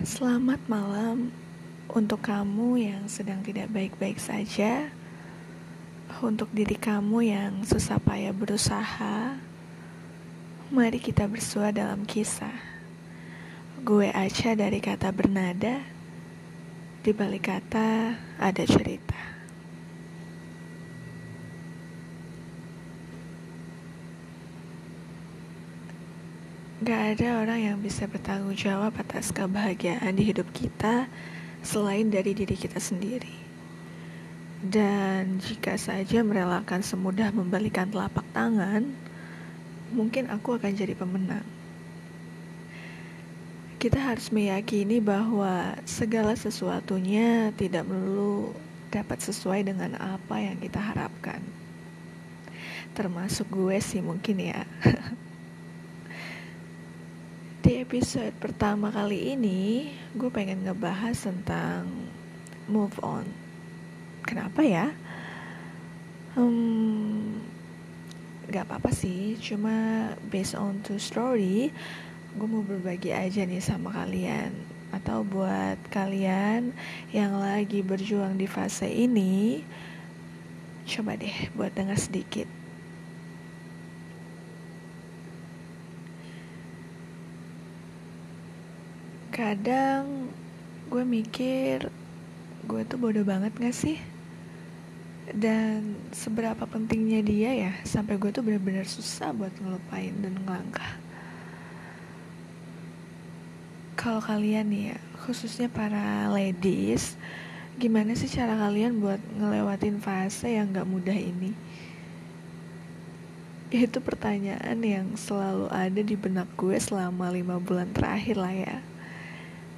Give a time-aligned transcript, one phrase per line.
[0.00, 1.28] Selamat malam
[1.92, 4.88] untuk kamu yang sedang tidak baik-baik saja,
[6.24, 9.36] untuk diri kamu yang susah payah berusaha.
[10.72, 12.56] Mari kita bersua dalam kisah.
[13.84, 15.84] Gue Aca dari kata bernada,
[17.04, 19.39] di balik kata ada cerita.
[26.80, 31.12] Gak ada orang yang bisa bertanggung jawab atas kebahagiaan di hidup kita
[31.60, 33.36] selain dari diri kita sendiri.
[34.64, 38.96] Dan jika saja merelakan semudah membalikan telapak tangan,
[39.92, 41.44] mungkin aku akan jadi pemenang.
[43.76, 48.56] Kita harus meyakini bahwa segala sesuatunya tidak melulu
[48.88, 51.44] dapat sesuai dengan apa yang kita harapkan.
[52.96, 54.64] Termasuk gue sih mungkin ya.
[57.70, 61.86] Di episode pertama kali ini, gue pengen ngebahas tentang
[62.66, 63.22] move on.
[64.26, 64.90] Kenapa ya?
[66.34, 67.38] Hmm,
[68.50, 71.70] gak apa-apa sih, cuma based on two story,
[72.34, 74.50] gue mau berbagi aja nih sama kalian.
[74.90, 76.74] Atau buat kalian
[77.14, 79.62] yang lagi berjuang di fase ini,
[80.90, 82.59] coba deh buat dengar sedikit.
[89.40, 90.28] Kadang
[90.92, 91.88] gue mikir
[92.68, 93.96] gue tuh bodoh banget gak sih?
[95.32, 100.92] Dan seberapa pentingnya dia ya sampai gue tuh bener-bener susah buat ngelupain dan ngelangkah.
[103.96, 107.16] Kalau kalian nih ya, khususnya para ladies,
[107.80, 111.56] gimana sih cara kalian buat ngelewatin fase yang gak mudah ini?
[113.72, 118.84] Itu pertanyaan yang selalu ada di benak gue selama lima bulan terakhir lah ya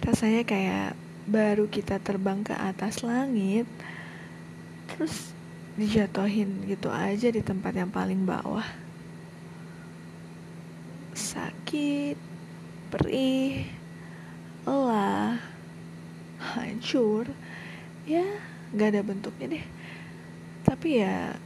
[0.00, 0.96] rasanya kayak
[1.28, 3.68] baru kita terbang ke atas langit
[4.88, 5.36] terus
[5.76, 8.64] dijatuhin gitu aja di tempat yang paling bawah.
[11.12, 12.16] Sakit
[12.90, 13.68] perih
[14.64, 15.38] lelah
[16.40, 17.28] hancur.
[18.08, 18.26] Ya
[18.74, 19.66] gak ada bentuknya deh.
[20.64, 21.36] Tapi ya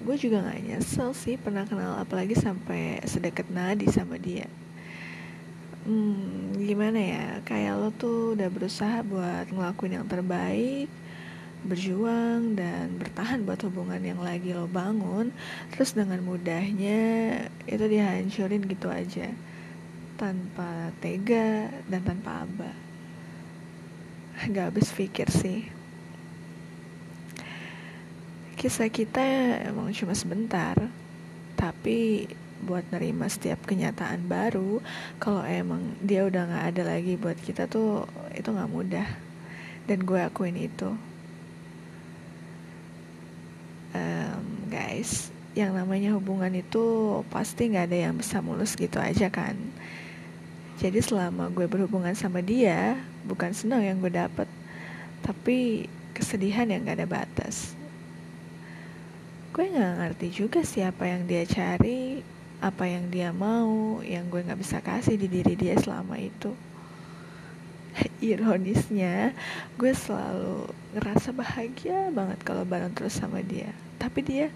[0.00, 4.48] gue juga gak nyesel sih pernah kenal apalagi sampai sedekat nadi sama dia
[5.90, 7.26] hmm, gimana ya?
[7.42, 10.86] Kayak lo tuh udah berusaha buat ngelakuin yang terbaik
[11.60, 15.34] berjuang dan bertahan buat hubungan yang lagi lo bangun.
[15.74, 17.02] Terus dengan mudahnya
[17.68, 19.28] itu dihancurin gitu aja.
[20.16, 22.72] Tanpa tega dan tanpa aba.
[24.48, 25.68] Gak habis pikir sih.
[28.56, 29.24] Kisah kita
[29.68, 30.76] emang cuma sebentar
[31.60, 32.24] tapi
[32.64, 34.84] buat nerima setiap kenyataan baru
[35.16, 38.04] kalau emang dia udah nggak ada lagi buat kita tuh
[38.36, 39.08] itu nggak mudah.
[39.88, 40.92] Dan gue akuin itu.
[43.90, 49.58] Um, guys yang namanya hubungan itu pasti nggak ada yang bisa mulus gitu aja kan.
[50.80, 52.96] Jadi selama gue berhubungan sama dia
[53.28, 54.48] bukan senang yang gue dapet
[55.20, 55.84] tapi
[56.16, 57.76] kesedihan yang gak ada batas.
[59.52, 62.22] Gue nggak ngerti juga siapa yang dia cari
[62.60, 66.52] apa yang dia mau yang gue nggak bisa kasih di diri dia selama itu.
[68.20, 69.32] Ironisnya
[69.80, 73.72] gue selalu ngerasa bahagia banget kalau bareng terus sama dia.
[73.96, 74.48] Tapi dia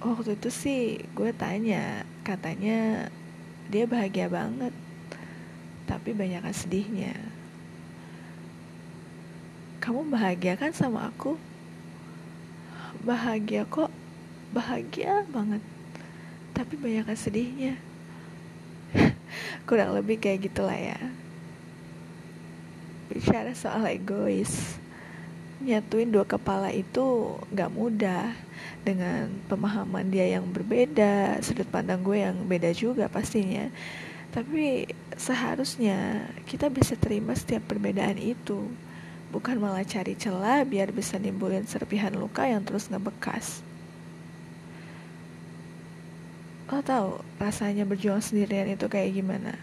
[0.00, 0.82] waktu itu sih
[1.12, 3.06] gue tanya katanya
[3.70, 4.72] dia bahagia banget
[5.84, 7.12] tapi banyak sedihnya.
[9.84, 11.36] Kamu bahagia kan sama aku?
[13.04, 13.92] Bahagia kok
[14.56, 15.60] bahagia banget
[16.62, 17.74] tapi banyak sedihnya.
[19.66, 20.94] Kurang lebih kayak gitulah ya.
[23.10, 24.78] Bicara soal egois
[25.58, 28.30] nyatuin dua kepala itu gak mudah.
[28.86, 33.66] Dengan pemahaman dia yang berbeda sudut pandang gue yang beda juga pastinya.
[34.30, 34.86] Tapi
[35.18, 38.70] seharusnya kita bisa terima setiap perbedaan itu.
[39.34, 43.66] Bukan malah cari celah biar bisa nimbulin serpihan luka yang terus ngebekas
[46.72, 49.60] lo tau rasanya berjuang sendirian itu kayak gimana?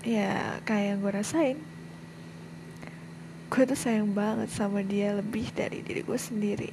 [0.00, 1.58] Ya kayak yang gue rasain.
[3.52, 6.72] Gue tuh sayang banget sama dia lebih dari diri gue sendiri.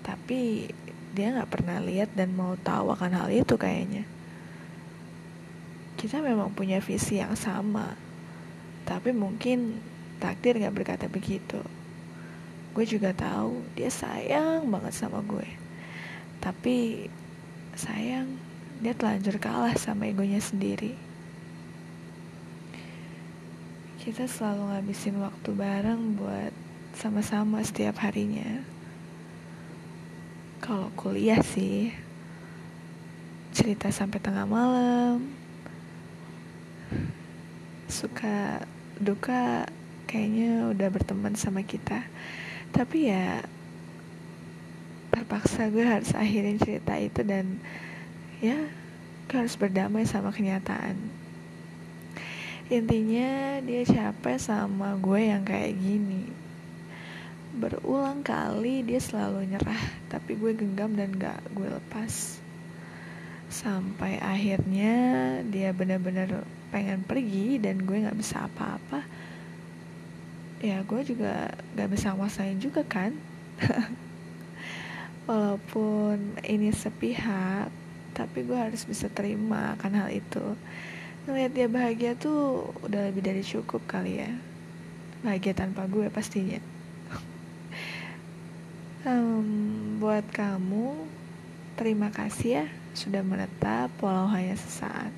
[0.00, 0.72] Tapi
[1.12, 4.08] dia nggak pernah lihat dan mau tahu akan hal itu kayaknya.
[6.00, 7.92] Kita memang punya visi yang sama
[8.88, 9.76] tapi mungkin
[10.16, 11.60] takdir nggak berkata begitu.
[12.72, 15.68] Gue juga tahu dia sayang banget sama gue
[16.38, 17.06] tapi
[17.78, 18.34] sayang
[18.82, 20.98] dia telanjur kalah sama egonya sendiri
[24.08, 26.48] kita selalu ngabisin waktu bareng buat
[26.96, 28.64] sama-sama setiap harinya.
[30.64, 31.92] Kalau kuliah sih,
[33.52, 35.28] cerita sampai tengah malam,
[37.92, 38.64] suka
[38.96, 39.68] duka
[40.08, 42.08] kayaknya udah berteman sama kita.
[42.72, 43.44] Tapi ya
[45.18, 47.58] terpaksa gue harus akhirin cerita itu dan
[48.38, 48.70] ya
[49.26, 50.94] gue harus berdamai sama kenyataan.
[52.70, 56.30] Intinya dia capek sama gue yang kayak gini.
[57.58, 62.38] Berulang kali dia selalu nyerah tapi gue genggam dan gak gue lepas.
[63.50, 64.94] Sampai akhirnya
[65.42, 69.02] dia benar-benar pengen pergi dan gue nggak bisa apa-apa.
[70.62, 73.14] Ya gue juga gak bisa nguasain juga kan
[75.28, 77.68] walaupun ini sepihak
[78.16, 80.42] tapi gue harus bisa terima akan hal itu.
[81.28, 84.32] Ngeliat dia bahagia tuh udah lebih dari cukup kali ya.
[85.22, 86.58] Bahagia tanpa gue pastinya.
[89.06, 91.06] Um, buat kamu
[91.78, 92.66] terima kasih ya
[92.98, 95.14] sudah menetap walau hanya sesaat.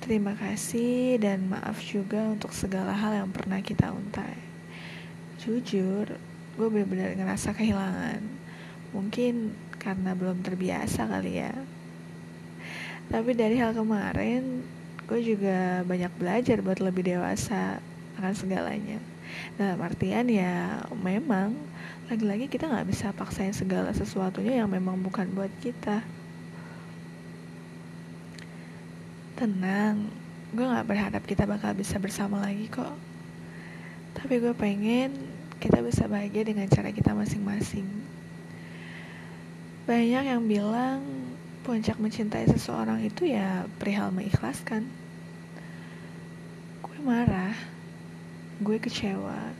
[0.00, 4.48] Terima kasih dan maaf juga untuk segala hal yang pernah kita untai
[5.38, 6.18] jujur
[6.58, 8.18] gue benar-benar ngerasa kehilangan
[8.92, 11.54] mungkin karena belum terbiasa kali ya.
[13.08, 14.60] Tapi dari hal kemarin
[15.08, 17.80] gue juga banyak belajar buat lebih dewasa
[18.20, 19.00] akan segalanya.
[19.56, 21.56] Dalam artian ya memang
[22.12, 26.04] lagi-lagi kita nggak bisa paksain segala sesuatunya yang memang bukan buat kita.
[29.40, 30.12] Tenang
[30.52, 32.96] gue nggak berharap kita bakal bisa bersama lagi kok.
[34.16, 35.16] Tapi gue pengen
[35.60, 38.07] kita bisa bahagia dengan cara kita masing-masing
[39.88, 41.00] banyak yang bilang
[41.64, 44.84] puncak mencintai seseorang itu ya perihal mengikhlaskan?
[46.84, 47.56] Gue marah
[48.60, 49.56] gue kecewa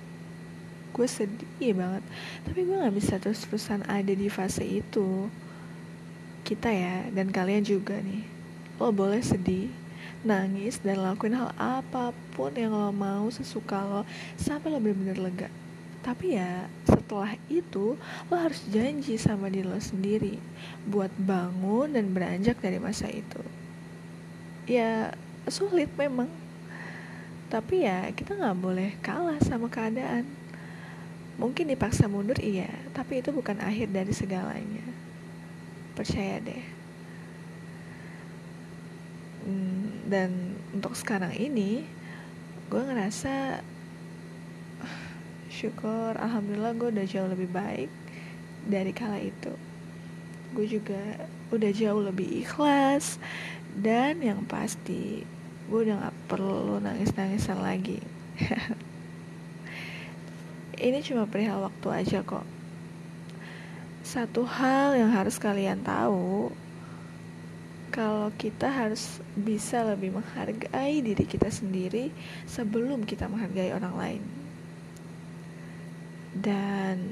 [0.98, 2.02] gue sedih banget.
[2.42, 5.30] Tapi gue nggak bisa terus-terusan ada di fase itu.
[6.42, 8.26] Kita ya dan kalian juga nih.
[8.82, 9.70] Lo boleh sedih
[10.26, 14.02] nangis dan lakuin hal apa pun yang lo mau sesuka lo
[14.34, 15.48] sampai lo bener-bener lega
[15.98, 17.98] tapi ya setelah itu
[18.30, 20.38] lo harus janji sama diri lo sendiri
[20.86, 23.42] buat bangun dan beranjak dari masa itu.
[24.68, 25.12] Ya
[25.50, 26.30] sulit memang.
[27.48, 30.28] Tapi ya kita nggak boleh kalah sama keadaan.
[31.40, 32.68] Mungkin dipaksa mundur iya.
[32.92, 34.86] Tapi itu bukan akhir dari segalanya.
[35.96, 36.64] Percaya deh.
[39.48, 41.88] Hmm, dan untuk sekarang ini
[42.68, 43.64] gue ngerasa
[45.58, 47.90] syukur alhamdulillah gue udah jauh lebih baik
[48.62, 49.50] dari kala itu.
[50.55, 53.19] Gue juga udah jauh lebih ikhlas.
[53.75, 55.26] Dan yang pasti
[55.66, 57.99] gue udah gak perlu nangis-nangisan lagi.
[60.78, 62.46] Ini cuma perihal waktu aja kok.
[64.06, 66.54] Satu hal yang harus kalian tahu
[67.90, 72.14] kalau kita harus bisa lebih menghargai diri kita sendiri
[72.46, 74.22] sebelum kita menghargai orang lain
[76.38, 77.02] dan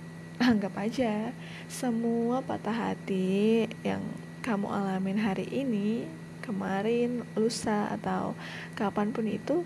[0.50, 1.34] anggap aja
[1.68, 4.00] semua patah hati yang
[4.40, 6.08] kamu alamin hari ini,
[6.40, 8.32] kemarin, lusa atau
[8.72, 9.60] kapan pun itu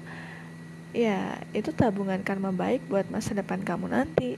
[0.95, 4.35] ya itu tabungan karma baik buat masa depan kamu nanti.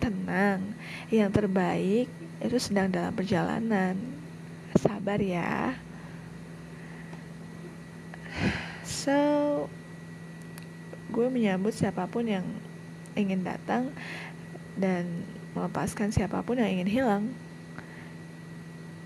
[0.00, 0.72] Tenang,
[1.12, 2.08] yang terbaik
[2.40, 3.96] itu sedang dalam perjalanan.
[4.80, 5.76] Sabar ya.
[8.90, 9.16] So,
[11.08, 12.44] gue menyambut siapa pun yang
[13.18, 13.90] ingin datang
[14.78, 17.24] dan melepaskan siapa pun yang ingin hilang.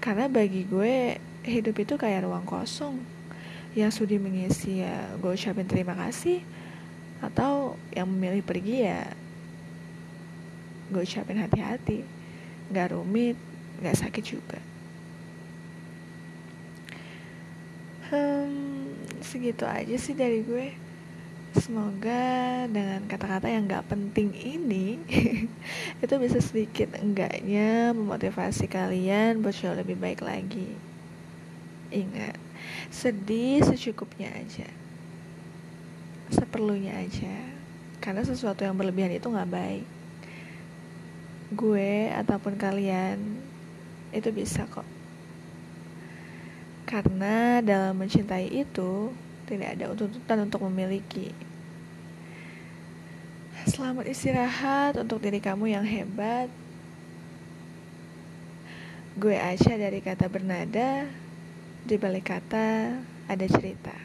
[0.04, 3.00] Karena bagi gue hidup itu kayak ruang kosong.
[3.74, 6.44] Yang sudi mengisi ya gue ucapin terima kasih.
[7.24, 9.08] Atau yang memilih pergi ya
[10.92, 12.04] gue ucapin hati-hati.
[12.68, 13.40] Gak rumit
[13.80, 14.60] gak sakit juga.
[18.12, 18.92] Hmm,
[19.24, 20.83] segitu aja sih dari gue
[21.54, 24.98] Semoga dengan kata-kata yang gak penting ini
[26.02, 30.74] Itu bisa sedikit enggaknya memotivasi kalian buat jauh lebih baik lagi.
[31.94, 32.34] Ingat,
[32.90, 34.66] sedih secukupnya aja.
[36.34, 37.38] Seperlunya aja.
[38.02, 39.86] Karena sesuatu yang berlebihan itu gak baik.
[41.54, 43.38] Gue ataupun kalian
[44.10, 44.86] itu bisa kok.
[46.84, 51.32] Karena dalam mencintai itu tidak ada tuntutan untuk memiliki.
[53.64, 56.52] Selamat istirahat untuk diri kamu yang hebat.
[59.16, 61.08] Gue Aca dari kata bernada,
[61.86, 62.98] di balik kata
[63.30, 64.03] ada cerita.